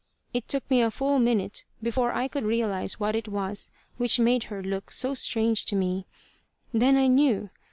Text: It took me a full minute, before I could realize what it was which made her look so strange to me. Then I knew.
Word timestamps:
It 0.33 0.47
took 0.47 0.67
me 0.67 0.81
a 0.81 0.89
full 0.89 1.19
minute, 1.19 1.63
before 1.79 2.11
I 2.11 2.27
could 2.27 2.43
realize 2.43 2.99
what 2.99 3.15
it 3.15 3.27
was 3.27 3.69
which 3.97 4.19
made 4.19 4.45
her 4.45 4.63
look 4.63 4.91
so 4.91 5.13
strange 5.13 5.63
to 5.65 5.75
me. 5.75 6.07
Then 6.73 6.97
I 6.97 7.05
knew. 7.05 7.51